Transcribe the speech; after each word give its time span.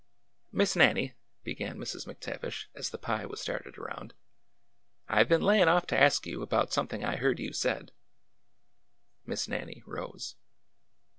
"Miss 0.51 0.75
Nannie," 0.75 1.13
began 1.43 1.77
Mrs. 1.77 2.07
McTavish, 2.07 2.65
as 2.73 2.89
the 2.89 2.97
pie 2.97 3.27
was 3.27 3.39
started 3.39 3.77
around," 3.77 4.15
I 5.07 5.23
've 5.23 5.29
been 5.29 5.43
layin' 5.43 5.67
off 5.69 5.85
to 5.85 5.95
ask 6.01 6.25
you 6.25 6.41
about 6.41 6.73
something 6.73 7.05
I 7.05 7.17
heard 7.17 7.39
you 7.39 7.53
said." 7.53 7.91
Miss 9.27 9.47
Nannie 9.47 9.83
rose. 9.85 10.37